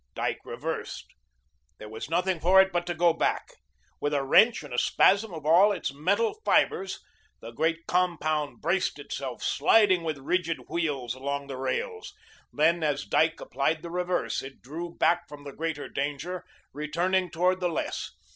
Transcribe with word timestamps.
Dyke 0.15 0.41
reversed. 0.45 1.05
There 1.77 1.87
was 1.87 2.09
nothing 2.09 2.39
for 2.39 2.59
it 2.59 2.71
but 2.73 2.87
to 2.87 2.95
go 2.95 3.13
back. 3.13 3.49
With 3.99 4.15
a 4.15 4.23
wrench 4.23 4.63
and 4.63 4.73
a 4.73 4.79
spasm 4.79 5.31
of 5.31 5.45
all 5.45 5.71
its 5.71 5.93
metal 5.93 6.41
fibres, 6.43 7.01
the 7.39 7.51
great 7.51 7.85
compound 7.85 8.61
braced 8.61 8.97
itself, 8.97 9.43
sliding 9.43 10.01
with 10.03 10.17
rigid 10.17 10.57
wheels 10.69 11.13
along 11.13 11.45
the 11.45 11.57
rails. 11.57 12.15
Then, 12.51 12.81
as 12.81 13.05
Dyke 13.05 13.39
applied 13.41 13.83
the 13.83 13.91
reverse, 13.91 14.41
it 14.41 14.63
drew 14.63 14.97
back 14.97 15.29
from 15.29 15.43
the 15.43 15.53
greater 15.53 15.87
danger, 15.87 16.45
returning 16.73 17.29
towards 17.29 17.59
the 17.61 17.69
less. 17.69 18.09